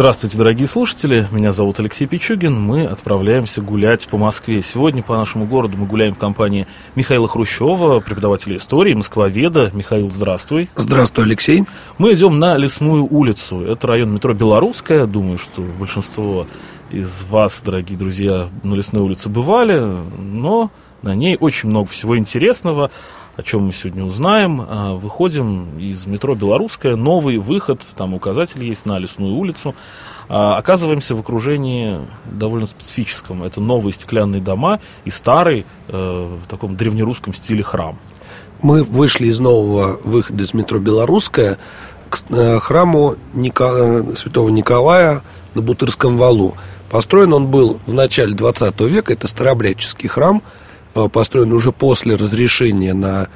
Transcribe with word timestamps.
Здравствуйте, 0.00 0.38
дорогие 0.38 0.66
слушатели. 0.66 1.28
Меня 1.30 1.52
зовут 1.52 1.78
Алексей 1.78 2.06
Пичугин. 2.06 2.58
Мы 2.58 2.86
отправляемся 2.86 3.60
гулять 3.60 4.08
по 4.08 4.16
Москве. 4.16 4.62
Сегодня 4.62 5.02
по 5.02 5.14
нашему 5.14 5.44
городу 5.44 5.76
мы 5.76 5.84
гуляем 5.84 6.14
в 6.14 6.18
компании 6.18 6.66
Михаила 6.94 7.28
Хрущева, 7.28 8.00
преподавателя 8.00 8.56
истории, 8.56 8.94
москвоведа. 8.94 9.70
Михаил, 9.74 10.10
здравствуй. 10.10 10.70
Здравствуй, 10.74 11.26
Алексей. 11.26 11.64
Мы 11.98 12.14
идем 12.14 12.38
на 12.38 12.56
Лесную 12.56 13.04
улицу. 13.04 13.60
Это 13.60 13.88
район 13.88 14.14
метро 14.14 14.32
Белорусская. 14.32 15.04
Думаю, 15.04 15.36
что 15.36 15.60
большинство 15.60 16.46
из 16.88 17.26
вас, 17.28 17.60
дорогие 17.62 17.98
друзья, 17.98 18.48
на 18.62 18.72
Лесной 18.72 19.02
улице 19.02 19.28
бывали, 19.28 19.78
но 20.18 20.70
на 21.02 21.14
ней 21.14 21.36
очень 21.38 21.68
много 21.68 21.90
всего 21.90 22.16
интересного 22.16 22.90
о 23.40 23.42
чем 23.42 23.62
мы 23.62 23.72
сегодня 23.72 24.04
узнаем. 24.04 24.62
А, 24.68 24.94
выходим 24.94 25.78
из 25.78 26.06
метро 26.06 26.34
Белорусская, 26.34 26.94
новый 26.94 27.38
выход, 27.38 27.80
там 27.96 28.12
указатель 28.12 28.62
есть 28.62 28.84
на 28.84 28.98
Лесную 28.98 29.34
улицу. 29.34 29.74
А, 30.28 30.58
оказываемся 30.58 31.14
в 31.16 31.20
окружении 31.20 31.98
довольно 32.30 32.66
специфическом. 32.66 33.42
Это 33.42 33.62
новые 33.62 33.94
стеклянные 33.94 34.42
дома 34.42 34.80
и 35.06 35.10
старый 35.10 35.64
э, 35.88 35.92
в 35.92 36.46
таком 36.48 36.76
древнерусском 36.76 37.32
стиле 37.32 37.62
храм. 37.62 37.98
Мы 38.60 38.84
вышли 38.84 39.28
из 39.28 39.40
нового 39.40 39.98
выхода 40.04 40.44
из 40.44 40.52
метро 40.52 40.78
Белорусская 40.78 41.56
к 42.10 42.18
э, 42.28 42.58
храму 42.58 43.16
Ника... 43.32 43.70
Э, 43.72 44.14
святого 44.16 44.50
Николая 44.50 45.22
на 45.54 45.62
Бутырском 45.62 46.18
валу. 46.18 46.56
Построен 46.90 47.32
он 47.32 47.46
был 47.46 47.80
в 47.86 47.94
начале 47.94 48.34
20 48.34 48.78
века, 48.82 49.14
это 49.14 49.26
старообрядческий 49.26 50.10
храм– 50.10 50.42
построен 51.12 51.52
уже 51.52 51.72
после 51.72 52.16
разрешения 52.16 52.94
на 52.94 53.28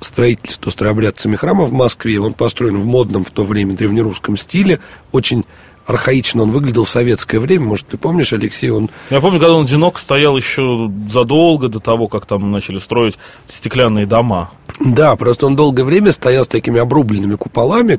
строительство 0.00 0.70
старообрядцами 0.70 1.36
храма 1.36 1.64
в 1.64 1.72
Москве. 1.72 2.20
Он 2.20 2.34
построен 2.34 2.78
в 2.78 2.84
модном 2.84 3.24
в 3.24 3.30
то 3.30 3.44
время 3.44 3.74
древнерусском 3.74 4.36
стиле. 4.36 4.80
Очень 5.12 5.44
архаично 5.86 6.42
он 6.42 6.50
выглядел 6.50 6.84
в 6.84 6.90
советское 6.90 7.38
время. 7.38 7.66
Может, 7.66 7.88
ты 7.88 7.96
помнишь, 7.96 8.32
Алексей, 8.32 8.70
он... 8.70 8.90
Я 9.10 9.20
помню, 9.20 9.38
когда 9.38 9.54
он 9.54 9.64
одинок 9.64 9.98
стоял 9.98 10.36
еще 10.36 10.90
задолго 11.10 11.68
до 11.68 11.80
того, 11.80 12.08
как 12.08 12.26
там 12.26 12.50
начали 12.50 12.78
строить 12.78 13.18
стеклянные 13.46 14.06
дома. 14.06 14.50
Да, 14.80 15.16
просто 15.16 15.46
он 15.46 15.56
долгое 15.56 15.84
время 15.84 16.12
стоял 16.12 16.44
с 16.44 16.48
такими 16.48 16.80
обрубленными 16.80 17.36
куполами 17.36 17.98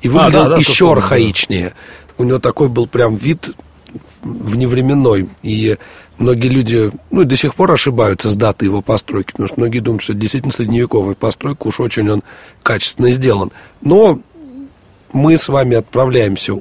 и 0.00 0.08
выглядел 0.08 0.40
а, 0.40 0.48
да, 0.48 0.48
да, 0.50 0.56
еще 0.56 0.92
архаичнее. 0.92 1.70
Да. 1.70 1.74
У 2.16 2.24
него 2.24 2.38
такой 2.38 2.68
был 2.68 2.86
прям 2.86 3.16
вид 3.16 3.50
вневременной. 4.24 5.28
И 5.42 5.76
многие 6.18 6.48
люди, 6.48 6.90
ну, 7.10 7.22
и 7.22 7.24
до 7.24 7.36
сих 7.36 7.54
пор 7.54 7.72
ошибаются 7.72 8.30
с 8.30 8.36
датой 8.36 8.68
его 8.68 8.82
постройки, 8.82 9.32
потому 9.32 9.48
что 9.48 9.60
многие 9.60 9.80
думают, 9.80 10.02
что 10.02 10.12
это 10.12 10.20
действительно 10.20 10.52
средневековая 10.52 11.14
постройка, 11.14 11.66
уж 11.66 11.80
очень 11.80 12.08
он 12.10 12.22
качественно 12.62 13.10
сделан. 13.10 13.52
Но 13.80 14.20
мы 15.12 15.36
с 15.36 15.48
вами 15.48 15.76
отправляемся 15.76 16.54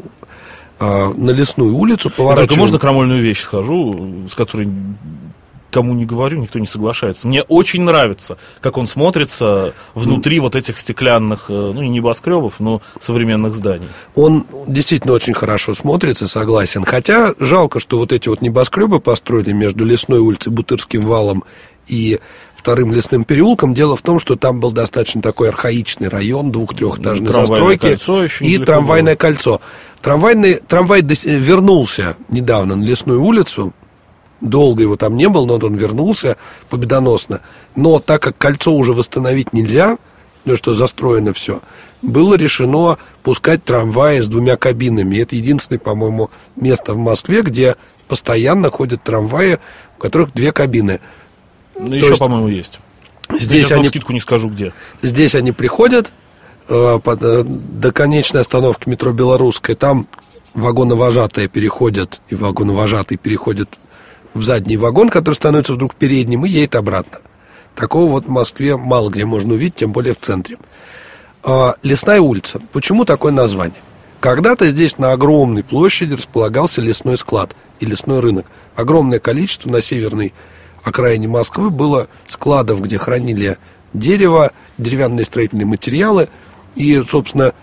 э, 0.80 1.14
на 1.16 1.32
лесную 1.32 1.76
улицу, 1.76 2.10
поворачиваем... 2.10 2.48
Только 2.48 2.60
можно 2.60 2.80
крамольную 2.80 3.22
вещь 3.22 3.42
схожу, 3.42 4.28
с 4.30 4.36
которой 4.36 4.68
кому 5.74 5.94
не 5.94 6.06
говорю, 6.06 6.38
никто 6.40 6.60
не 6.60 6.68
соглашается. 6.68 7.28
Мне 7.28 7.42
очень 7.42 7.82
нравится, 7.82 8.38
как 8.62 8.78
он 8.78 8.88
смотрится 8.88 9.74
внутри 9.94 10.40
вот 10.40 10.56
этих 10.56 10.78
стеклянных, 10.78 11.46
э, 11.50 11.54
ну, 11.54 11.82
не 11.82 11.90
небоскребов, 11.90 12.60
но 12.60 12.82
современных 13.02 13.56
зданий. 13.56 13.88
Он 14.16 14.46
действительно 14.68 15.14
очень 15.14 15.34
хорошо 15.34 15.74
смотрится, 15.74 16.28
согласен. 16.28 16.84
Хотя 16.84 17.34
жалко, 17.40 17.80
что 17.80 17.98
вот 17.98 18.14
эти 18.14 18.30
вот 18.30 18.42
небоскребы 18.42 19.00
построили 19.00 19.52
между 19.52 19.84
Лесной 19.84 20.20
улицей, 20.20 20.52
Бутырским 20.52 21.02
валом 21.02 21.44
и 21.88 22.20
вторым 22.56 22.94
лесным 22.94 23.26
переулком. 23.26 23.74
Дело 23.74 23.96
в 23.98 24.02
том, 24.02 24.20
что 24.20 24.36
там 24.36 24.60
был 24.60 24.72
достаточно 24.72 25.22
такой 25.22 25.50
архаичный 25.50 26.08
район, 26.08 26.52
двух-трехэтажной 26.52 27.32
застройки 27.32 27.98
и 28.42 28.58
трамвайное 28.58 29.14
было. 29.14 29.20
кольцо. 29.20 29.62
Трамвайный, 30.02 30.56
трамвай 30.56 31.02
вернулся 31.02 32.16
недавно 32.30 32.76
на 32.76 32.84
лесную 32.84 33.22
улицу, 33.22 33.74
долго 34.44 34.84
его 34.84 34.98
там 34.98 35.16
не 35.16 35.28
было, 35.30 35.46
но 35.46 35.56
он 35.56 35.76
вернулся 35.76 36.38
победоносно. 36.70 37.42
Но 37.76 38.00
так 38.00 38.22
как 38.22 38.38
кольцо 38.38 38.74
уже 38.74 38.94
восстановить 38.94 39.54
нельзя, 39.54 39.98
ну 40.46 40.58
что 40.58 40.74
застроено 40.74 41.34
все, 41.34 41.62
было 42.02 42.36
решено 42.36 42.98
пускать 43.24 43.64
трамваи 43.64 44.20
с 44.20 44.28
двумя 44.28 44.58
кабинами. 44.58 45.18
Это 45.18 45.36
единственное, 45.36 45.80
по-моему, 45.80 46.30
место 46.56 46.94
в 46.94 46.98
Москве, 46.98 47.42
где 47.42 47.78
постоянно 48.08 48.70
ходят 48.70 49.02
трамваи, 49.04 49.60
у 49.98 50.02
которых 50.02 50.34
две 50.34 50.52
кабины. 50.52 51.00
Ну, 51.80 51.96
еще, 51.96 52.10
есть, 52.10 52.20
по-моему, 52.20 52.50
есть. 52.50 52.80
Здесь 53.32 53.72
Я 53.72 53.78
они, 53.78 53.86
скидку 53.86 54.14
не 54.14 54.20
скажу, 54.20 54.50
где. 54.50 54.74
Здесь 55.02 55.34
они 55.34 55.54
приходят 55.54 56.14
э, 56.68 57.00
под, 57.02 57.24
э, 57.24 57.44
до 57.44 57.92
конечной 57.94 58.42
остановки 58.42 58.90
метро 58.90 59.14
Белорусская. 59.14 59.76
Там 59.76 60.08
вагоновожатые 60.54 61.48
переходят, 61.48 62.22
и 62.28 62.36
вагоновожатые 62.36 63.18
переходят 63.18 63.80
в 64.34 64.44
задний 64.44 64.78
вагон, 64.78 65.10
который 65.10 65.36
становится 65.36 65.74
вдруг 65.74 65.96
передним, 65.96 66.46
и 66.46 66.50
едет 66.50 66.76
обратно. 66.76 67.20
Такого 67.76 68.12
вот 68.12 68.26
в 68.26 68.30
Москве 68.30 68.78
мало 68.78 69.10
где 69.10 69.26
можно 69.26 69.54
увидеть, 69.54 69.76
тем 69.76 69.92
более 69.92 70.14
в 70.14 70.20
центре. 70.20 70.58
А, 71.44 71.76
Лесная 71.84 72.22
улица. 72.22 72.62
Почему 72.72 73.06
такое 73.06 73.32
название? 73.32 73.82
Когда-то 74.20 74.70
здесь 74.70 74.98
на 74.98 75.12
огромной 75.12 75.64
площади 75.64 76.14
располагался 76.14 76.82
лесной 76.82 77.18
склад 77.18 77.56
и 77.80 77.86
лесной 77.86 78.22
рынок. 78.22 78.46
Огромное 78.76 79.20
количество 79.20 79.70
на 79.70 79.82
северной 79.82 80.34
окраине 80.82 81.28
Москвы 81.28 81.70
было 81.72 82.08
складов, 82.26 82.82
где 82.82 82.98
хранили 82.98 83.58
дерево, 83.94 84.52
деревянные 84.78 85.26
строительные 85.26 85.66
материалы. 85.66 86.30
И, 86.76 87.04
собственно, 87.06 87.54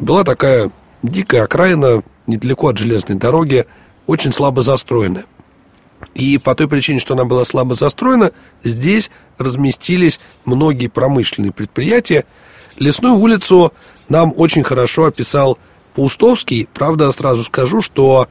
была 0.00 0.24
такая 0.24 0.72
дикая 1.04 1.44
окраина 1.44 2.02
недалеко 2.26 2.68
от 2.68 2.78
железной 2.78 3.16
дороги, 3.16 3.66
очень 4.06 4.32
слабо 4.32 4.62
застроенная. 4.62 5.26
И 6.14 6.38
по 6.38 6.54
той 6.54 6.68
причине, 6.68 6.98
что 6.98 7.14
она 7.14 7.24
была 7.24 7.44
слабо 7.44 7.74
застроена, 7.74 8.32
здесь 8.62 9.10
разместились 9.36 10.20
многие 10.44 10.88
промышленные 10.88 11.52
предприятия. 11.52 12.24
Лесную 12.76 13.14
улицу 13.14 13.72
нам 14.08 14.32
очень 14.36 14.62
хорошо 14.62 15.06
описал 15.06 15.58
Паустовский. 15.94 16.68
Правда, 16.72 17.10
сразу 17.12 17.44
скажу, 17.44 17.82
что 17.82 18.28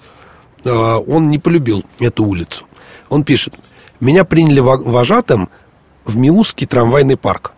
э, 0.63 0.69
он 0.69 1.27
не 1.29 1.39
полюбил 1.39 1.83
эту 1.99 2.25
улицу. 2.25 2.65
Он 3.09 3.23
пишет, 3.23 3.53
меня 3.99 4.23
приняли 4.23 4.59
вожатым 4.59 5.49
в 6.05 6.15
Миусский 6.17 6.67
трамвайный 6.67 7.17
парк. 7.17 7.53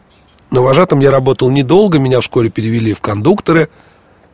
Но 0.52 0.64
вожатым 0.64 1.00
я 1.00 1.12
работал 1.12 1.52
недолго, 1.52 2.00
меня 2.00 2.22
вскоре 2.22 2.50
перевели 2.50 2.94
в 2.94 3.02
кондукторы. 3.02 3.69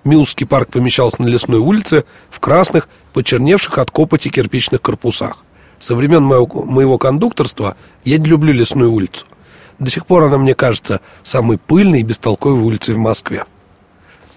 Миусский 0.06 0.46
парк 0.46 0.70
помещался 0.70 1.22
на 1.22 1.28
лесной 1.28 1.60
улице 1.60 2.06
в 2.30 2.40
красных, 2.40 2.88
почерневших 3.14 3.78
от 3.78 3.92
копоти 3.92 4.30
кирпичных 4.30 4.82
корпусах 4.82 5.45
со 5.80 5.96
времен 5.96 6.24
моего, 6.24 6.48
моего 6.64 6.98
кондукторства 6.98 7.76
я 8.04 8.18
не 8.18 8.26
люблю 8.26 8.54
лесную 8.54 8.92
улицу. 8.92 9.26
До 9.80 9.90
сих 9.90 10.06
пор 10.06 10.24
она, 10.24 10.38
мне 10.38 10.56
кажется, 10.56 11.02
самой 11.24 11.58
пыльной 11.58 12.00
и 12.00 12.04
бестолковой 12.04 12.62
улицей 12.62 12.96
в 12.96 12.98
Москве. 12.98 13.46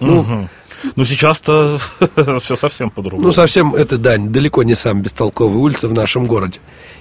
Ну, 0.01 0.21
угу. 0.21 0.49
Ну, 0.97 1.05
сейчас-то 1.05 1.79
все 2.41 2.57
совсем 2.57 2.91
по-другому. 2.91 3.27
Ну, 3.27 3.33
совсем 3.33 3.75
это, 3.75 3.99
да, 3.99 4.17
далеко 4.19 4.63
не 4.63 4.75
самая 4.75 5.03
бестолковая 5.03 5.57
улица 5.57 5.89
в 5.89 5.93
нашем 5.93 6.27
городе. 6.27 6.61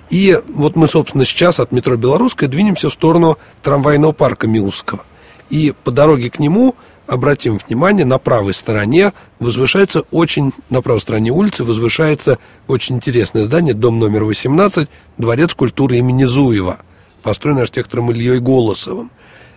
И 0.09 0.39
вот 0.49 0.75
мы, 0.75 0.87
собственно, 0.87 1.25
сейчас 1.25 1.59
от 1.59 1.71
метро 1.71 1.95
Белорусская 1.95 2.47
двинемся 2.47 2.89
в 2.89 2.93
сторону 2.93 3.37
трамвайного 3.61 4.13
парка 4.13 4.47
Милусского. 4.47 5.03
И 5.49 5.73
по 5.83 5.91
дороге 5.91 6.29
к 6.29 6.39
нему 6.39 6.75
обратим 7.07 7.57
внимание, 7.57 8.05
на 8.05 8.19
правой 8.19 8.53
стороне 8.53 9.13
возвышается 9.39 10.01
очень, 10.11 10.51
на 10.69 10.81
правой 10.81 10.99
стороне 10.99 11.31
улицы 11.31 11.63
возвышается 11.63 12.37
очень 12.67 12.97
интересное 12.97 13.43
здание, 13.43 13.73
дом 13.73 13.97
номер 13.97 14.25
18, 14.25 14.87
Дворец 15.17 15.53
культуры 15.53 15.97
имени 15.97 16.25
Зуева, 16.25 16.79
построен 17.23 17.57
архитектором 17.59 18.11
Ильей 18.11 18.39
Голосовым. 18.39 19.09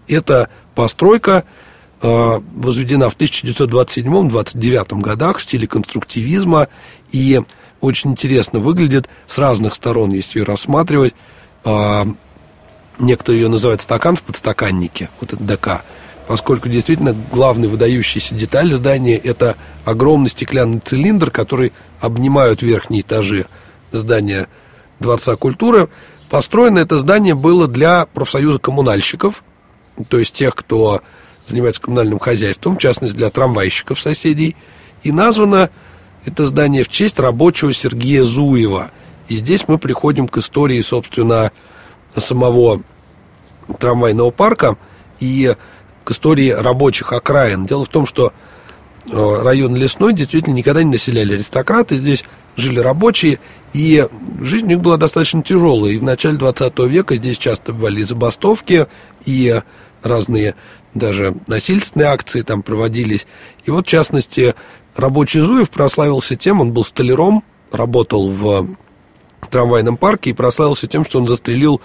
Эта 0.09 0.49
постройка 0.75 1.45
э, 2.01 2.41
возведена 2.55 3.11
в 3.11 3.17
1927-29 3.17 5.01
годах 5.01 5.39
в 5.39 5.43
стиле 5.43 5.67
конструктивизма 5.67 6.69
и 7.11 7.41
очень 7.81 8.13
интересно 8.13 8.61
выглядит 8.61 9.09
с 9.27 9.39
разных 9.39 9.75
сторон, 9.75 10.13
если 10.13 10.39
ее 10.39 10.45
рассматривать. 10.45 11.15
Э, 11.65 12.05
некоторые 12.99 13.43
ее 13.43 13.49
называют 13.49 13.83
стакан 13.83 14.15
в 14.17 14.23
подстаканнике, 14.23 15.11
вот 15.21 15.33
это 15.33 15.43
ДК– 15.43 15.83
поскольку 16.31 16.69
действительно 16.69 17.13
главная 17.33 17.69
выдающаяся 17.69 18.37
деталь 18.37 18.71
здания– 18.71 19.17
это 19.25 19.57
огромный 19.85 20.31
стеклянный 20.31 20.79
цилиндр, 20.79 21.33
который 21.33 21.73
обнимают 21.99 22.63
верхние 22.63 23.01
этажи 23.01 23.47
здания 23.91 24.47
Дворца 25.01 25.35
культуры. 25.35 25.89
Построено 26.29 26.79
это 26.79 26.99
здание 26.99 27.35
было 27.35 27.67
для 27.67 28.07
профсоюза 28.07 28.61
коммунальщиков, 28.61 29.43
то 30.09 30.21
есть 30.21 30.33
тех, 30.33 30.55
кто 30.55 31.01
занимается 31.49 31.83
коммунальным 31.83 32.21
хозяйством, 32.21 32.77
в 32.77 32.79
частности 32.79 33.17
для 33.17 33.31
трамвайщиков 33.31 34.01
соседей, 34.01 34.55
и 35.03 35.11
названо 35.11 35.69
Это 36.25 36.47
здание 36.47 36.85
в 36.85 36.89
честь 36.89 37.19
рабочего 37.19 37.73
Сергея 37.73 38.23
Зуева. 38.23 38.93
И 39.27 39.35
здесь 39.35 39.67
мы 39.67 39.79
приходим 39.79 40.29
к 40.29 40.37
истории, 40.37 40.81
собственно, 40.81 41.51
самого 42.17 42.83
трамвайного 43.81 44.31
парка 44.31 44.77
и 45.19 45.57
истории 46.11 46.51
рабочих 46.51 47.13
окраин. 47.13 47.67
Дело 47.67 47.85
в 47.85 47.89
том, 47.89 48.07
что 48.07 48.33
э, 49.11 49.43
район 49.43 49.77
Лесной 49.77 50.13
действительно 50.13 50.55
никогда 50.55 50.83
не 50.83 50.91
населяли 50.91 51.35
аристократы. 51.35 51.97
Здесь 51.97 52.25
жили 52.57 52.81
рабочие, 52.81 53.39
и 53.73 54.07
жизнь 54.41 54.67
у 54.67 54.69
них 54.69 54.81
была 54.81 54.97
достаточно 54.97 55.43
тяжелая. 55.43 55.93
И 55.93 55.99
в 55.99 56.03
начале 56.03 56.37
20 56.37 56.79
века 56.81 57.17
здесь 57.17 57.39
часто 57.39 57.73
бывали 57.73 58.03
забастовки, 58.03 58.87
и 59.25 59.61
разные 60.03 60.55
даже 60.95 61.37
насильственные 61.47 62.09
акции 62.09 62.43
там 62.43 62.63
проводились. 62.63 63.27
И 63.65 63.71
вот, 63.71 63.87
в 63.87 63.89
частности, 63.89 64.55
рабочий 64.97 65.41
Зуев 65.41 65.71
прославился 65.71 66.37
тем, 66.37 66.61
он 66.61 66.73
был 66.73 66.85
столяром, 66.85 67.45
работал 67.71 68.29
в 68.29 68.77
трамвайном 69.51 69.97
парке 69.97 70.31
и 70.31 70.35
прославился 70.35 70.87
тем, 70.87 71.05
что 71.05 71.19
он 71.19 71.29
застрелил 71.29 71.81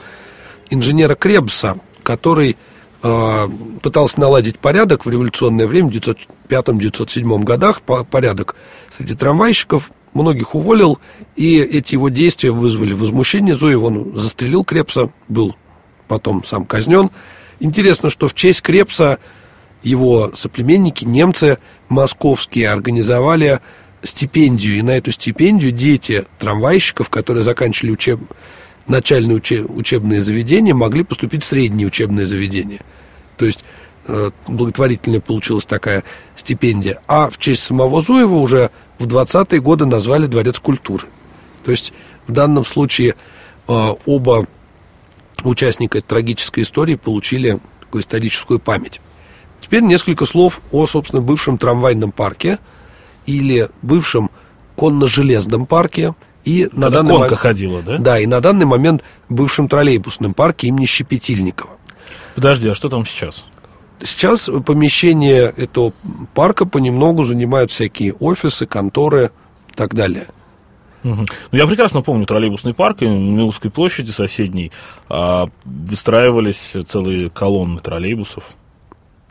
инженера 0.69 1.15
Кребса, 1.15 1.77
который 2.03 2.57
пытался 3.81 4.19
наладить 4.19 4.59
порядок 4.59 5.05
в 5.05 5.09
революционное 5.09 5.67
время, 5.67 5.89
в 5.89 5.93
1905-1907 6.49 7.43
годах, 7.43 7.81
порядок 7.81 8.55
среди 8.89 9.13
трамвайщиков, 9.13 9.91
многих 10.13 10.55
уволил, 10.55 10.99
и 11.35 11.57
эти 11.59 11.93
его 11.93 12.09
действия 12.09 12.51
вызвали 12.51 12.93
возмущение 12.93 13.53
Зуева. 13.53 13.85
Он 13.85 14.11
застрелил 14.15 14.63
Крепса, 14.63 15.11
был 15.27 15.55
потом 16.07 16.43
сам 16.43 16.65
казнен. 16.65 17.11
Интересно, 17.59 18.09
что 18.09 18.27
в 18.27 18.33
честь 18.33 18.61
Крепса 18.61 19.19
его 19.83 20.31
соплеменники, 20.33 21.05
немцы 21.05 21.59
московские, 21.89 22.69
организовали 22.69 23.59
стипендию. 24.01 24.77
И 24.77 24.81
на 24.81 24.91
эту 24.91 25.11
стипендию 25.11 25.71
дети 25.71 26.25
трамвайщиков, 26.39 27.09
которые 27.09 27.43
заканчивали 27.43 27.91
учеб... 27.91 28.19
начальные 28.87 29.37
учеб... 29.37 29.69
учебные 29.69 30.21
заведения, 30.21 30.73
могли 30.73 31.03
поступить 31.03 31.43
в 31.43 31.47
средние 31.47 31.87
учебные 31.87 32.25
заведения. 32.25 32.81
То 33.37 33.45
есть 33.45 33.63
э, 34.07 34.31
благотворительная 34.47 35.21
получилась 35.21 35.65
такая 35.65 36.03
стипендия. 36.35 36.99
А 37.07 37.29
в 37.29 37.37
честь 37.37 37.63
самого 37.63 38.01
Зуева 38.01 38.35
уже 38.35 38.71
в 38.99 39.07
20-е 39.07 39.61
годы 39.61 39.85
назвали 39.85 40.27
Дворец 40.27 40.59
культуры. 40.59 41.07
То 41.63 41.71
есть 41.71 41.93
в 42.27 42.31
данном 42.31 42.65
случае 42.65 43.15
э, 43.67 43.89
оба 44.05 44.47
участника 45.43 45.97
этой 45.97 46.07
трагической 46.07 46.63
истории 46.63 46.95
получили 46.95 47.59
такую 47.79 48.01
историческую 48.01 48.59
память. 48.59 49.01
Теперь 49.61 49.81
несколько 49.81 50.25
слов 50.25 50.61
о, 50.71 50.85
собственно, 50.85 51.21
бывшем 51.21 51.57
трамвайном 51.57 52.11
парке 52.11 52.59
или 53.25 53.69
бывшем 53.81 54.29
конно-железном 54.75 55.65
парке 55.65 56.13
и 56.45 56.69
на 56.71 56.89
данный 56.89 57.09
конка 57.09 57.23
момент, 57.23 57.39
ходила, 57.39 57.81
да? 57.81 57.97
Да, 57.97 58.19
и 58.19 58.27
на 58.27 58.39
данный 58.39 58.65
момент 58.65 59.03
бывшем 59.29 59.67
троллейбусном 59.67 60.33
парке 60.33 60.67
имени 60.67 60.85
Щепетильникова. 60.85 61.71
Подожди, 62.35 62.69
а 62.69 62.75
что 62.75 62.87
там 62.87 63.05
сейчас? 63.05 63.43
Сейчас 63.99 64.49
помещение 64.65 65.53
этого 65.57 65.93
парка 66.33 66.65
понемногу 66.65 67.23
занимают 67.23 67.71
всякие 67.71 68.13
офисы, 68.13 68.65
конторы 68.65 69.31
и 69.71 69.73
так 69.73 69.95
далее. 69.95 70.27
Угу. 71.03 71.25
Ну, 71.51 71.57
я 71.57 71.67
прекрасно 71.67 72.01
помню 72.01 72.25
троллейбусный 72.25 72.73
парк, 72.73 73.01
и 73.01 73.07
на 73.07 73.45
узкой 73.45 73.69
площади 73.69 74.11
соседней 74.11 74.71
а, 75.07 75.49
выстраивались 75.63 76.75
целые 76.85 77.29
колонны 77.29 77.79
троллейбусов. 77.79 78.43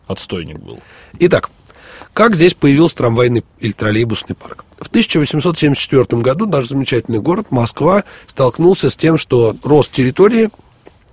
Отстойник 0.06 0.58
был. 0.58 0.80
Итак, 1.18 1.50
как 2.12 2.34
здесь 2.34 2.54
появился 2.54 2.96
трамвайный 2.96 3.44
или 3.58 3.72
троллейбусный 3.72 4.36
парк? 4.36 4.64
В 4.78 4.88
1874 4.88 6.20
году 6.20 6.46
наш 6.46 6.68
замечательный 6.68 7.20
город 7.20 7.46
Москва 7.50 8.04
столкнулся 8.26 8.90
с 8.90 8.96
тем, 8.96 9.18
что 9.18 9.56
рост 9.62 9.92
территории 9.92 10.50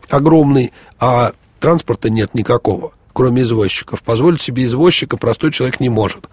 огромный, 0.09 0.73
а 0.99 1.31
транспорта 1.59 2.09
нет 2.09 2.33
никакого, 2.33 2.93
кроме 3.13 3.43
извозчиков. 3.43 4.03
Позволить 4.03 4.41
себе 4.41 4.65
извозчика 4.65 5.17
простой 5.17 5.51
человек 5.51 5.79
не 5.79 5.89
может. 5.89 6.27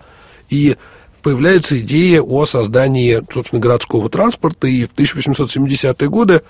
И 0.48 0.76
появляется 1.22 1.78
идея 1.78 2.22
о 2.22 2.44
создании, 2.44 3.22
собственно, 3.32 3.60
городского 3.60 4.08
транспорта, 4.08 4.66
и 4.66 4.86
в 4.86 4.94
1870-е 4.94 6.08
годы 6.08 6.42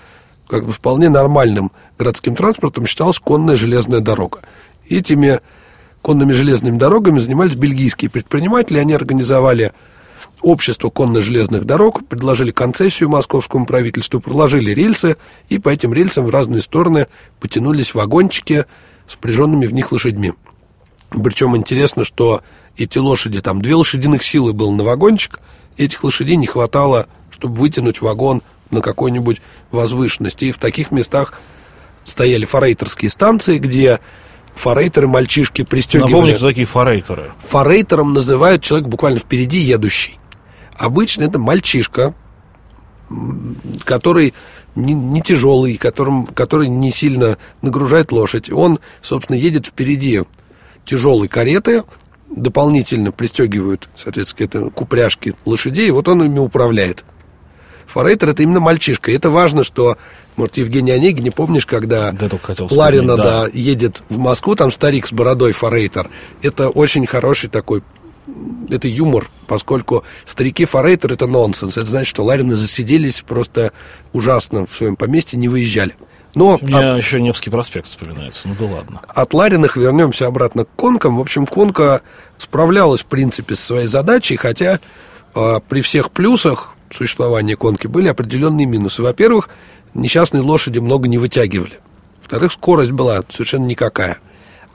как 0.47 0.65
бы 0.65 0.71
вполне 0.71 1.09
нормальным 1.09 1.71
городским 1.97 2.35
транспортом 2.35 2.85
считалась 2.85 3.19
конная 3.19 3.55
железная 3.55 3.99
дорога. 3.99 4.39
Этими 4.89 5.41
конными 6.09 6.31
железными 6.31 6.75
дорогами 6.75 7.19
занимались 7.19 7.53
бельгийские 7.53 8.09
предприниматели. 8.09 8.79
Они 8.79 8.95
организовали 8.95 9.73
общество 10.41 10.89
конно-железных 10.89 11.65
дорог, 11.65 12.03
предложили 12.07 12.49
концессию 12.49 13.09
московскому 13.09 13.67
правительству, 13.67 14.19
проложили 14.19 14.71
рельсы, 14.71 15.17
и 15.49 15.59
по 15.59 15.69
этим 15.69 15.93
рельсам 15.93 16.25
в 16.25 16.31
разные 16.31 16.63
стороны 16.63 17.05
потянулись 17.39 17.93
вагончики 17.93 18.65
с 19.07 19.13
впряженными 19.13 19.67
в 19.67 19.73
них 19.73 19.91
лошадьми. 19.91 20.33
Причем 21.11 21.55
интересно, 21.55 22.03
что 22.03 22.41
эти 22.75 22.97
лошади, 22.97 23.39
там 23.39 23.61
две 23.61 23.75
лошадиных 23.75 24.23
силы 24.23 24.51
было 24.51 24.71
на 24.71 24.83
вагончик, 24.83 25.39
этих 25.77 26.03
лошадей 26.03 26.37
не 26.37 26.47
хватало, 26.47 27.05
чтобы 27.29 27.53
вытянуть 27.53 28.01
вагон 28.01 28.41
на 28.71 28.81
какой-нибудь 28.81 29.43
возвышенности. 29.69 30.45
И 30.45 30.51
в 30.51 30.57
таких 30.57 30.89
местах 30.89 31.39
стояли 32.03 32.45
форейтерские 32.45 33.11
станции, 33.11 33.59
где 33.59 33.99
форейтеры, 34.59 35.07
мальчишки 35.07 35.63
пристегивали... 35.63 36.11
Напомню, 36.11 36.35
кто 36.35 36.47
такие 36.49 36.67
форейтеры. 36.67 37.31
Форейтером 37.39 38.13
называют 38.13 38.61
человек 38.61 38.87
буквально 38.87 39.19
впереди 39.19 39.59
едущий. 39.59 40.19
Обычно 40.77 41.23
это 41.23 41.39
мальчишка, 41.39 42.13
который 43.85 44.33
не, 44.75 44.93
не 44.93 45.21
тяжелый, 45.21 45.77
которым, 45.77 46.27
который 46.27 46.67
не 46.67 46.91
сильно 46.91 47.37
нагружает 47.61 48.11
лошадь. 48.11 48.51
Он, 48.51 48.79
собственно, 49.01 49.37
едет 49.37 49.65
впереди 49.65 50.23
тяжелой 50.85 51.27
кареты, 51.27 51.83
дополнительно 52.29 53.11
пристегивают, 53.11 53.89
соответственно, 53.95 54.45
это 54.45 54.69
купряшки 54.69 55.35
лошадей, 55.45 55.87
и 55.87 55.91
вот 55.91 56.07
он 56.07 56.23
ими 56.23 56.39
управляет. 56.39 57.05
Форейтер 57.87 58.29
это 58.29 58.43
именно 58.43 58.59
мальчишка. 58.59 59.11
И 59.11 59.15
это 59.15 59.31
важно, 59.31 59.63
что, 59.63 59.97
может, 60.39 60.57
Евгений 60.57 60.91
Онегин, 60.91 61.23
не 61.23 61.29
помнишь, 61.29 61.65
когда 61.65 62.11
да, 62.11 62.29
Ларина 62.71 63.17
да. 63.17 63.23
Да, 63.23 63.49
едет 63.53 64.01
в 64.09 64.17
Москву, 64.17 64.55
там 64.55 64.71
старик 64.71 65.05
с 65.05 65.11
бородой 65.11 65.51
форейтер. 65.51 66.09
Это 66.41 66.69
очень 66.69 67.05
хороший 67.05 67.49
такой 67.49 67.83
это 68.69 68.87
юмор, 68.87 69.29
поскольку 69.47 70.03
старики 70.25 70.65
форейтер 70.65 71.13
это 71.13 71.27
нонсенс. 71.27 71.77
Это 71.77 71.89
значит, 71.89 72.09
что 72.09 72.23
Ларины 72.23 72.55
засиделись 72.55 73.21
просто 73.21 73.73
ужасно 74.13 74.65
в 74.65 74.75
своем 74.75 74.95
поместье, 74.95 75.37
не 75.37 75.47
выезжали. 75.47 75.95
Но 76.35 76.59
Мне 76.61 76.77
от... 76.77 76.97
еще 76.97 77.19
Невский 77.19 77.49
проспект 77.49 77.87
вспоминается, 77.87 78.41
ну 78.47 78.55
да 78.57 78.65
ладно. 78.65 79.01
От 79.07 79.33
Лариных 79.33 79.77
вернемся 79.77 80.27
обратно 80.27 80.65
к 80.65 80.69
конкам. 80.75 81.17
В 81.17 81.21
общем, 81.21 81.47
конка 81.47 82.01
справлялась, 82.37 83.01
в 83.01 83.07
принципе, 83.07 83.55
со 83.55 83.65
своей 83.65 83.87
задачей, 83.87 84.35
хотя 84.35 84.79
э, 85.33 85.59
при 85.67 85.81
всех 85.81 86.11
плюсах 86.11 86.75
существования 86.91 87.55
конки 87.55 87.87
были 87.87 88.07
определенные 88.07 88.65
минусы. 88.67 89.01
Во-первых, 89.01 89.49
несчастные 89.93 90.41
лошади 90.41 90.79
много 90.79 91.07
не 91.07 91.17
вытягивали. 91.17 91.79
Во-вторых, 92.21 92.51
скорость 92.51 92.91
была 92.91 93.23
совершенно 93.29 93.65
никакая. 93.65 94.19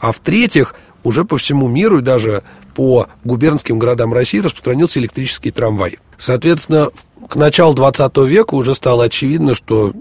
А 0.00 0.12
в-третьих, 0.12 0.74
уже 1.02 1.24
по 1.24 1.36
всему 1.38 1.68
миру 1.68 1.98
и 1.98 2.02
даже 2.02 2.42
по 2.74 3.06
губернским 3.24 3.78
городам 3.78 4.12
России 4.12 4.40
распространился 4.40 4.98
электрический 4.98 5.50
трамвай. 5.50 5.98
Соответственно, 6.18 6.90
к 7.28 7.36
началу 7.36 7.74
20 7.74 8.16
века 8.18 8.54
уже 8.54 8.74
стало 8.74 9.04
очевидно, 9.04 9.54
что 9.54 9.92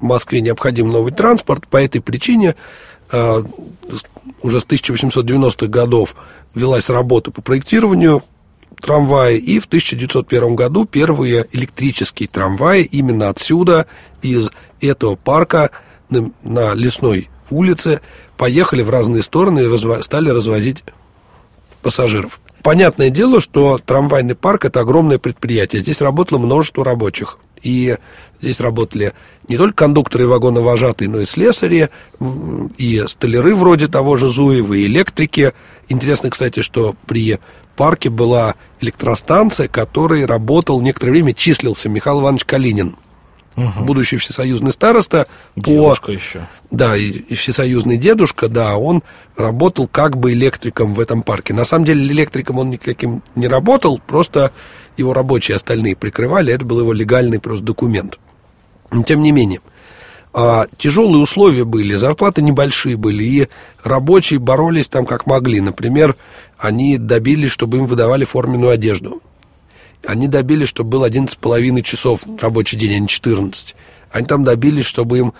Москве 0.00 0.40
необходим 0.40 0.90
новый 0.90 1.12
транспорт. 1.12 1.66
По 1.68 1.82
этой 1.82 2.00
причине 2.00 2.56
э, 3.12 3.42
уже 4.42 4.60
с 4.60 4.66
1890-х 4.66 5.66
годов 5.66 6.14
велась 6.54 6.88
работа 6.88 7.30
по 7.30 7.42
проектированию 7.42 8.22
трамвая, 8.80 9.34
и 9.34 9.58
в 9.58 9.66
1901 9.66 10.54
году 10.54 10.84
первые 10.84 11.46
электрические 11.52 12.28
трамваи 12.28 12.82
именно 12.82 13.28
отсюда, 13.28 13.86
из 14.22 14.50
этого 14.80 15.16
парка 15.16 15.70
на, 16.08 16.30
на 16.42 16.74
Лесной 16.74 17.28
улице, 17.50 18.00
поехали 18.36 18.82
в 18.82 18.90
разные 18.90 19.22
стороны 19.22 19.60
и 19.60 19.64
разво- 19.64 20.02
стали 20.02 20.30
развозить 20.30 20.84
пассажиров. 21.82 22.40
Понятное 22.62 23.10
дело, 23.10 23.40
что 23.40 23.78
трамвайный 23.78 24.34
парк– 24.34 24.64
это 24.66 24.80
огромное 24.80 25.18
предприятие. 25.18 25.80
Здесь 25.80 26.00
работало 26.00 26.38
множество 26.38 26.84
рабочих. 26.84 27.38
И 27.62 27.96
здесь 28.40 28.60
работали 28.60 29.12
не 29.48 29.56
только 29.56 29.74
кондукторы 29.74 30.24
и 30.24 30.26
вагоновожатые, 30.26 31.08
но 31.08 31.20
и 31.20 31.26
слесари, 31.26 31.90
и 32.78 33.04
столяры 33.06 33.54
вроде 33.54 33.86
того 33.86 34.16
же 34.16 34.28
Зуева, 34.28 34.74
и 34.74 34.86
электрики. 34.86 35.52
Интересно, 35.88 36.30
кстати, 36.30 36.60
что 36.60 36.94
при 37.06 37.38
парке 37.80 38.10
была 38.10 38.56
электростанция, 38.82 39.66
которой 39.66 40.26
работал 40.26 40.82
некоторое 40.82 41.12
время, 41.12 41.32
числился 41.32 41.88
Михаил 41.88 42.20
Иванович 42.20 42.44
Калинин. 42.44 42.94
угу. 43.56 43.84
будущий 43.84 44.18
всесоюзный 44.18 44.70
староста. 44.70 45.26
Дедушка 45.56 46.06
по, 46.08 46.10
еще. 46.10 46.40
Да, 46.70 46.94
и, 46.94 47.08
и 47.08 47.34
всесоюзный 47.34 47.96
дедушка, 47.96 48.48
да, 48.48 48.76
он 48.76 49.02
работал 49.34 49.88
как 49.88 50.18
бы 50.18 50.34
электриком 50.34 50.92
в 50.92 51.00
этом 51.00 51.22
парке. 51.22 51.54
На 51.54 51.64
самом 51.64 51.86
деле 51.86 52.06
электриком 52.06 52.58
он 52.58 52.68
никаким 52.68 53.22
не 53.34 53.48
работал, 53.48 53.98
просто 54.06 54.52
его 54.98 55.14
рабочие 55.14 55.54
остальные 55.54 55.96
прикрывали, 55.96 56.52
это 56.52 56.66
был 56.66 56.80
его 56.80 56.92
легальный 56.92 57.40
просто 57.40 57.64
документ. 57.64 58.18
Но, 58.90 59.04
тем 59.04 59.22
не 59.22 59.32
менее, 59.32 59.60
а, 60.32 60.66
тяжелые 60.78 61.22
условия 61.22 61.64
были, 61.64 61.94
зарплаты 61.94 62.42
небольшие 62.42 62.96
были, 62.96 63.24
и 63.24 63.48
рабочие 63.82 64.38
боролись 64.38 64.88
там 64.88 65.04
как 65.04 65.26
могли. 65.26 65.60
Например, 65.60 66.14
они 66.58 66.98
добились, 66.98 67.50
чтобы 67.50 67.78
им 67.78 67.86
выдавали 67.86 68.24
форменную 68.24 68.70
одежду. 68.70 69.20
Они 70.06 70.28
добились, 70.28 70.68
чтобы 70.68 70.90
был 70.90 71.04
11,5 71.04 71.82
часов 71.82 72.20
рабочий 72.40 72.76
день, 72.76 72.94
а 72.94 72.98
не 73.00 73.08
14. 73.08 73.74
Они 74.12 74.26
там 74.26 74.44
добились, 74.44 74.86
чтобы 74.86 75.18
им 75.18 75.32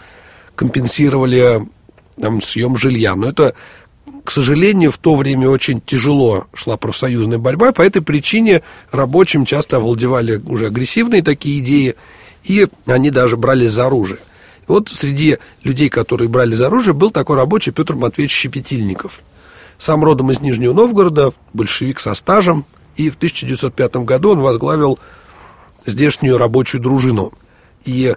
компенсировали 0.54 1.66
там, 2.20 2.42
съем 2.42 2.76
жилья. 2.76 3.14
Но 3.14 3.28
это, 3.28 3.54
к 4.25 4.30
сожалению, 4.30 4.90
в 4.90 4.99
то 4.99 5.14
время 5.14 5.49
очень 5.49 5.80
тяжело 5.80 6.47
шла 6.52 6.76
профсоюзная 6.76 7.38
борьба. 7.38 7.73
По 7.73 7.82
этой 7.82 8.02
причине 8.02 8.62
рабочим 8.90 9.47
часто 9.47 9.76
овладевали 9.76 10.42
уже 10.47 10.66
агрессивные 10.66 11.23
такие 11.23 11.61
идеи, 11.61 11.94
и 12.42 12.66
они 12.87 13.11
даже 13.11 13.37
брались 13.37 13.70
за 13.70 13.87
оружие. 13.87 14.18
Вот 14.71 14.89
среди 14.89 15.39
людей, 15.62 15.89
которые 15.89 16.29
брали 16.29 16.53
за 16.53 16.67
оружие, 16.67 16.95
был 16.95 17.11
такой 17.11 17.37
рабочий 17.37 17.73
Петр 17.73 17.95
Матвеевич 17.95 18.33
Щепетильников. 18.33 19.21
Сам 19.79 20.05
родом 20.05 20.31
из 20.31 20.41
Нижнего 20.41 20.73
Новгорода, 20.73 21.33
большевик 21.53 22.00
со 22.00 22.15
стажем– 22.15 22.65
и 22.97 23.09
в 23.09 23.17
1905 23.17 23.97
году 24.05 24.33
он 24.33 24.41
возглавил 24.41 24.99
здешнюю 25.87 26.37
рабочую 26.37 26.83
дружину. 26.83 27.33
И 27.87 28.15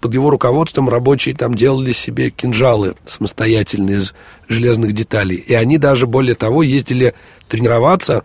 под 0.00 0.12
его 0.12 0.30
руководством 0.30 0.88
рабочие 0.88 1.34
там 1.34 1.54
делали 1.54 1.92
себе 1.92 2.28
кинжалы 2.30 2.94
самостоятельные 3.06 3.98
из 3.98 4.14
железных 4.48 4.92
деталей. 4.92 5.36
И 5.36 5.54
они 5.54 5.78
даже, 5.78 6.06
более 6.06 6.34
того, 6.34 6.62
ездили 6.62 7.14
тренироваться 7.48 8.24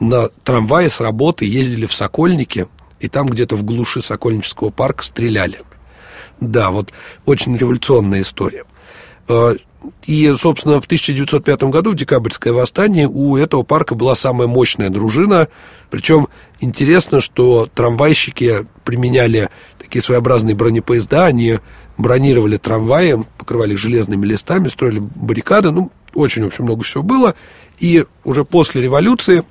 на 0.00 0.28
трамвае 0.44 0.88
с 0.88 1.00
работы, 1.00 1.44
ездили 1.44 1.84
в 1.84 1.92
Сокольники, 1.92 2.66
и 3.00 3.08
там 3.08 3.26
где-то 3.26 3.54
в 3.56 3.64
глуши 3.64 4.00
Сокольнического 4.00 4.70
парка 4.70 5.04
стреляли. 5.04 5.60
Да, 6.40 6.70
вот 6.70 6.92
очень 7.24 7.56
революционная 7.56 8.22
история. 8.22 8.64
Э, 9.28 9.54
и, 10.06 10.32
собственно, 10.38 10.80
в 10.80 10.86
1905 10.86 11.64
году, 11.64 11.90
в 11.90 11.94
декабрьское 11.94 12.52
восстание, 12.52 13.06
у 13.08 13.36
этого 13.36 13.62
парка 13.62 13.94
была 13.94 14.14
самая 14.14 14.48
мощная 14.48 14.90
дружина. 14.90 15.48
Причем 15.90 16.28
интересно, 16.60 17.20
что 17.20 17.68
трамвайщики 17.74 18.66
применяли 18.84 19.50
такие 19.78 20.02
своеобразные 20.02 20.54
бронепоезда, 20.54 21.26
они 21.26 21.58
бронировали 21.98 22.56
трамваи, 22.56 23.24
покрывали 23.38 23.74
железными 23.74 24.26
листами, 24.26 24.68
строили 24.68 25.00
баррикады. 25.00 25.70
Ну, 25.70 25.90
очень, 26.14 26.44
очень 26.44 26.64
много 26.64 26.82
всего 26.82 27.02
было. 27.02 27.34
И 27.78 28.04
уже 28.24 28.44
после 28.44 28.82
революции 28.82 29.44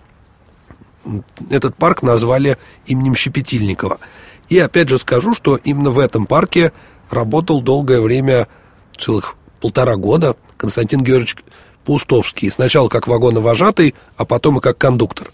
этот 1.50 1.76
парк 1.76 2.02
назвали 2.02 2.58
именем 2.86 3.16
Щепетильникова. 3.16 4.00
И 4.50 4.60
опять 4.60 4.90
же 4.90 4.98
скажу, 4.98 5.34
что 5.34 5.56
именно 5.56 5.92
в 5.92 6.00
этом 6.00 6.26
парке 6.26 6.74
работал 7.10 7.62
долгое 7.62 8.02
время 8.02 8.48
целых 8.98 9.36
полтора 9.62 9.96
года 9.96 10.36
Константин 10.58 11.04
Георгиевич 11.04 11.38
Паустовский. 11.86 12.52
Сначала 12.52 12.90
как 12.90 13.08
вагоновожатый, 13.08 13.96
а 14.18 14.26
потом 14.26 14.58
и 14.60 14.62
как 14.62 14.78
кондуктор. 14.78 15.32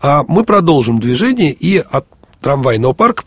А 0.00 0.24
мы 0.26 0.44
продолжим 0.44 0.98
движение 0.98 1.52
и 1.52 1.78
от 1.78 2.06
трамвайного 2.40 2.92
парка 2.92 3.24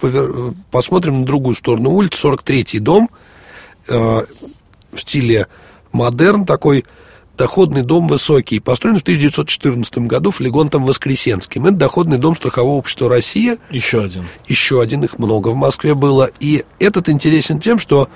посмотрим 0.69 1.22
на 1.22 1.25
другую 1.25 1.55
сторону 1.55 1.91
улицы, 1.91 2.27
43-й 2.27 2.79
дом 2.79 3.10
э, 3.88 4.22
в 4.91 5.00
стиле 5.00 5.48
модерн, 5.91 6.46
такой 6.46 6.86
доходный 7.38 7.84
дом 7.84 8.08
высокий, 8.08 8.60
построен 8.60 8.98
в 8.98 9.03
1914 9.03 10.00
году 10.00 10.32
флегонтом 10.32 10.86
Воскресенским. 10.86 11.65
Это 11.67 11.75
доходный 11.75 12.17
дом 12.17 12.36
страхового 12.36 12.77
общества 12.77 13.08
«Россия». 13.08 13.58
Еще 13.70 14.03
один. 14.03 14.25
Еще 14.48 14.82
один, 14.82 15.03
их 15.03 15.20
много 15.20 15.50
в 15.50 15.56
Москве 15.56 15.94
было. 15.94 16.29
И 16.39 16.65
этот 16.79 17.10
интересен 17.10 17.60
тем, 17.60 17.77
что 17.77 18.10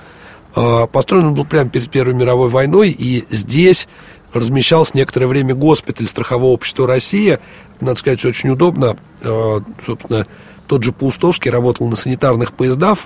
а, 0.56 0.88
построен 0.88 1.28
он 1.28 1.34
был 1.36 1.46
прямо 1.46 1.70
перед 1.70 1.90
Первой 1.90 2.16
мировой 2.16 2.50
войной, 2.50 2.90
и 2.90 3.24
здесь 3.30 3.88
размещался 4.34 4.98
некоторое 4.98 5.28
время 5.28 5.54
госпиталь 5.54 6.08
страхового 6.08 6.51
общества 6.51 6.88
«Россия». 6.88 7.40
Надо 7.80 8.00
сказать, 8.00 8.25
очень 8.25 8.50
удобно. 8.50 8.98
А, 9.24 9.62
собственно, 9.86 10.25
тот 10.68 10.84
же 10.84 10.94
Паустовский 10.94 11.51
работал 11.51 11.88
на 11.88 11.96
санитарных 11.96 12.54
поездах, 12.54 13.00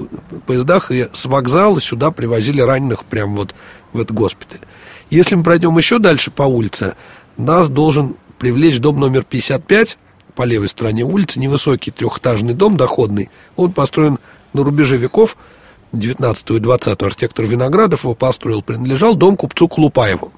поездах 0.46 0.92
и 0.92 1.08
с 1.12 1.26
вокзала 1.26 1.82
сюда 1.82 2.12
привозили 2.12 2.62
раненых 2.62 3.06
прямо 3.06 3.36
вот 3.36 3.56
в 3.92 4.00
этот 4.00 4.16
госпиталь. 4.16 4.60
Если 5.10 5.36
мы 5.36 5.44
пройдем 5.44 5.78
еще 5.78 6.00
дальше 6.00 6.32
по 6.32 6.44
улице, 6.44 6.96
нас 7.38 7.70
должен 7.70 8.16
привлечь 8.40 8.80
дом 8.80 9.00
номер 9.00 9.24
55 9.24 9.98
по 10.36 10.44
левой 10.44 10.70
стороне 10.70 11.04
улицы, 11.04 11.40
невысокий 11.40 11.92
трехэтажный 11.92 12.54
дом 12.54 12.78
доходный. 12.78 13.30
Он 13.56 13.72
построен 13.72 14.20
на 14.54 14.64
рубеже 14.64 14.98
веков– 14.98 15.38
19 15.96 16.52
и 16.52 16.60
20 16.60 17.02
архитектор 17.02 17.46
Виноградов 17.46 18.04
его 18.04 18.16
построил, 18.16 18.62
принадлежал 18.62 19.16
дом 19.16 19.38
купцу 19.38 19.68
Клупаеву. 19.68 20.32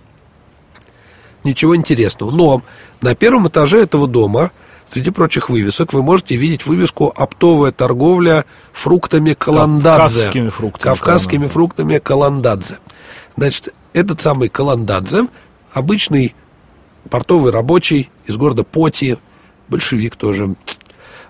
Ничего 1.44 1.76
интересного. 1.76 2.32
Но 2.32 2.62
на 3.02 3.16
первом 3.16 3.48
этаже 3.48 3.82
этого 3.82 4.08
дома, 4.08 4.52
среди 4.88 5.12
прочих 5.12 5.50
вывесок, 5.50 5.94
вы 5.94 6.04
можете 6.04 6.36
видеть 6.36 6.66
вывеску 6.66 7.14
«Оптовая 7.16 7.72
торговля 7.72 8.46
фруктами 8.74 9.34
Каландадзе». 9.34 9.98
Кавказскими 9.98 10.50
фруктами. 10.50 10.84
Кавказскими 10.84 11.32
Каландадзе. 11.38 11.54
фруктами 11.54 12.00
Каландадзе. 12.00 12.78
Значит, 13.38 13.74
этот 13.98 14.22
самый 14.22 14.50
Каландадзе, 14.50 15.28
обычный 15.74 16.36
портовый 17.10 17.52
рабочий 17.52 18.10
из 18.26 18.38
города 18.38 18.64
Поти, 18.64 19.18
большевик 19.68 20.16
тоже, 20.16 20.56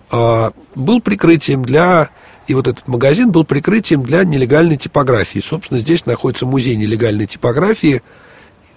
а, 0.09 0.51
был 0.75 1.01
прикрытием 1.01 1.63
для 1.63 2.09
и 2.47 2.53
вот 2.53 2.65
этот 2.65 2.87
магазин 2.87 3.31
был 3.31 3.43
прикрытием 3.43 4.03
для 4.03 4.23
нелегальной 4.23 4.77
типографии. 4.77 5.39
Собственно, 5.39 5.81
здесь 5.81 6.05
находится 6.05 6.45
музей 6.45 6.77
нелегальной 6.77 7.27
типографии, 7.27 8.01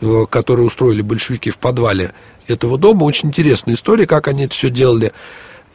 э, 0.01 0.27
который 0.29 0.67
устроили 0.67 1.03
большевики 1.03 1.51
в 1.51 1.59
подвале 1.59 2.13
этого 2.49 2.79
дома. 2.79 3.05
Очень 3.05 3.29
интересная 3.29 3.75
история, 3.75 4.09
как 4.09 4.27
они 4.27 4.47
это 4.47 4.55
все 4.55 4.71
делали. 4.71 5.13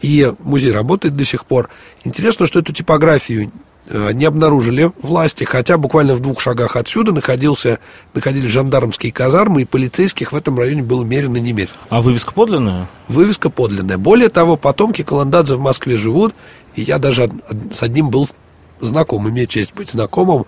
И 0.01 0.29
музей 0.39 0.73
работает 0.73 1.15
до 1.15 1.23
сих 1.23 1.45
пор. 1.45 1.69
Интересно, 2.03 2.45
что 2.45 2.59
эту 2.59 2.73
типографию 2.73 3.49
не 3.87 4.25
обнаружили 4.25 4.91
власти, 5.01 5.43
хотя 5.43 5.77
буквально 5.77 6.15
в 6.15 6.19
двух 6.19 6.41
шагах 6.41 6.75
отсюда 6.75 7.11
находился, 7.11 7.79
находились 8.13 8.51
жандармские 8.51 9.11
казармы, 9.11 9.61
и 9.61 9.65
полицейских 9.65 10.31
в 10.31 10.35
этом 10.35 10.57
районе 10.57 10.81
было 10.81 11.03
мерено 11.03 11.37
немерено. 11.37 11.73
А 11.89 12.01
вывеска 12.01 12.33
подлинная? 12.33 12.87
Вывеска 13.07 13.49
подлинная. 13.49 13.97
Более 13.97 14.29
того, 14.29 14.57
потомки 14.57 15.03
Каландадзе 15.03 15.55
в 15.55 15.59
Москве 15.59 15.97
живут, 15.97 16.33
и 16.75 16.81
я 16.81 16.97
даже 16.97 17.29
с 17.71 17.83
одним 17.83 18.09
был 18.09 18.29
знаком, 18.81 19.29
имею 19.29 19.47
честь 19.47 19.73
быть 19.75 19.89
знакомым. 19.89 20.45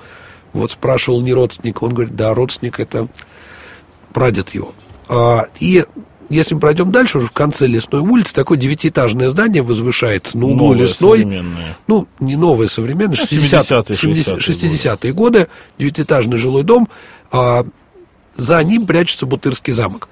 Вот 0.53 0.72
спрашивал, 0.72 1.22
не 1.22 1.34
родственник, 1.34 1.84
он 1.84 1.94
говорит, 1.94 2.15
да, 2.15 2.34
родственник 2.34 2.79
это 2.79 3.08
прадед 4.13 4.50
его. 4.50 4.74
А, 5.10 5.46
и 5.60 5.86
если 6.29 6.55
мы 6.55 6.62
пройдем 6.62 6.91
дальше, 6.91 7.19
уже 7.19 7.27
в 7.27 7.31
конце 7.31 7.67
Лесной 7.67 8.01
улицы, 8.01 8.34
такое 8.34 8.57
девятиэтажное 8.57 9.29
здание 9.29 9.62
возвышается 9.62 10.38
на 10.38 10.48
углу 10.48 10.69
новое, 10.69 10.79
Лесной. 10.79 11.43
Ну, 11.88 12.07
не 12.19 12.36
новое, 12.36 12.67
современное, 12.67 13.15
60-е, 13.15 13.96
60 13.96 14.41
60 14.41 15.13
годы, 15.13 15.48
девятиэтажный 15.77 16.38
жилой 16.38 16.63
дом. 16.63 16.89
А 17.31 17.65
за 18.36 18.63
ним 18.63 18.86
прячется 18.86 19.25
Бутырский 19.25 19.74
замок 19.74 20.10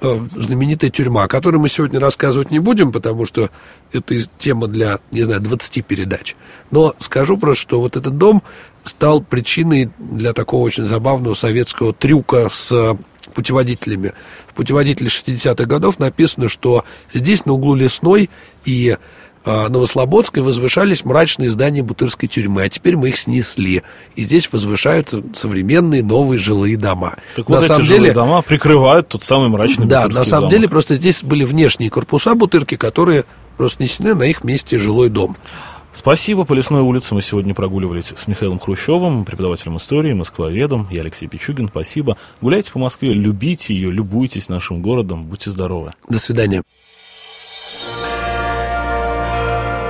э, 0.00 0.26
знаменитая 0.36 0.90
тюрьма, 0.90 1.24
о 1.24 1.28
которой 1.28 1.56
мы 1.56 1.68
сегодня 1.68 2.00
рассказывать 2.00 2.50
не 2.50 2.58
будем, 2.58 2.92
потому 2.92 3.24
что 3.24 3.50
это 3.92 4.14
тема 4.38 4.66
для, 4.66 4.98
не 5.10 5.22
знаю, 5.22 5.40
20 5.40 5.84
передач. 5.86 6.36
Но 6.70 6.94
скажу 6.98 7.36
просто, 7.38 7.62
что 7.62 7.80
вот 7.80 7.96
этот 7.96 8.18
дом 8.18 8.42
стал 8.84 9.22
причиной 9.22 9.90
для 9.98 10.32
такого 10.32 10.62
очень 10.62 10.86
забавного 10.86 11.34
советского 11.34 11.92
трюка 11.92 12.48
с 12.50 12.96
путеводителями. 13.32 14.12
В 14.48 14.54
путеводителе 14.54 15.08
60-х 15.08 15.64
годов 15.64 15.98
написано, 15.98 16.48
что 16.48 16.84
здесь 17.12 17.44
на 17.46 17.52
углу 17.52 17.74
Лесной 17.74 18.30
и 18.64 18.96
э, 19.44 19.68
Новослободской 19.68 20.42
возвышались 20.42 21.04
мрачные 21.04 21.50
здания 21.50 21.82
Бутырской 21.82 22.28
тюрьмы, 22.28 22.62
а 22.62 22.68
теперь 22.68 22.96
мы 22.96 23.08
их 23.08 23.16
снесли. 23.18 23.82
И 24.16 24.22
здесь 24.22 24.48
возвышаются 24.52 25.22
современные 25.34 26.02
новые 26.02 26.38
жилые 26.38 26.76
дома. 26.76 27.16
Так 27.36 27.48
на 27.48 27.56
вот 27.56 27.64
самом 27.64 27.82
эти 27.82 27.88
деле, 27.88 27.98
жилые 27.98 28.14
дома 28.14 28.42
прикрывают 28.42 29.08
тот 29.08 29.24
самый 29.24 29.48
мрачный 29.48 29.86
Да, 29.86 30.06
на 30.08 30.24
самом 30.24 30.26
замок. 30.26 30.50
деле 30.50 30.68
просто 30.68 30.94
здесь 30.94 31.22
были 31.22 31.44
внешние 31.44 31.90
корпуса 31.90 32.34
Бутырки, 32.34 32.76
которые 32.76 33.24
просто 33.56 33.78
снесены 33.78 34.14
на 34.14 34.24
их 34.24 34.44
месте 34.44 34.78
жилой 34.78 35.08
дом. 35.08 35.36
Спасибо. 35.94 36.44
По 36.44 36.54
Лесной 36.54 36.82
улице 36.82 37.14
мы 37.14 37.22
сегодня 37.22 37.54
прогуливались 37.54 38.12
с 38.16 38.26
Михаилом 38.26 38.58
Хрущевым, 38.58 39.24
преподавателем 39.24 39.76
истории, 39.76 40.12
москвоведом. 40.12 40.86
Я 40.90 41.02
Алексей 41.02 41.28
Пичугин. 41.28 41.68
Спасибо. 41.68 42.16
Гуляйте 42.40 42.72
по 42.72 42.78
Москве, 42.78 43.12
любите 43.12 43.74
ее, 43.74 43.90
любуйтесь 43.90 44.48
нашим 44.48 44.82
городом. 44.82 45.24
Будьте 45.24 45.50
здоровы. 45.50 45.92
До 46.08 46.18
свидания. 46.18 46.62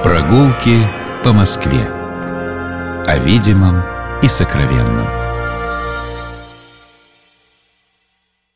Прогулки 0.03 0.87
по 1.23 1.33
Москве. 1.33 1.89
о 3.07 3.19
видимом 3.19 3.83
и 4.23 4.29
сокровенном. 4.29 5.22